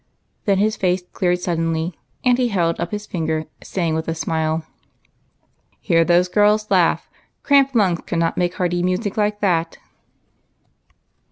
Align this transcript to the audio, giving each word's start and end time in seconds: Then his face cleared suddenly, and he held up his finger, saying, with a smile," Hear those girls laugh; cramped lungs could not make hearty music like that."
Then 0.45 0.57
his 0.57 0.77
face 0.77 1.03
cleared 1.13 1.41
suddenly, 1.41 1.93
and 2.25 2.39
he 2.39 2.47
held 2.47 2.79
up 2.79 2.89
his 2.89 3.05
finger, 3.05 3.45
saying, 3.61 3.93
with 3.93 4.07
a 4.07 4.15
smile," 4.15 4.65
Hear 5.79 6.03
those 6.03 6.27
girls 6.27 6.71
laugh; 6.71 7.07
cramped 7.43 7.75
lungs 7.75 8.01
could 8.07 8.17
not 8.17 8.35
make 8.35 8.55
hearty 8.55 8.81
music 8.81 9.15
like 9.15 9.41
that." 9.41 9.77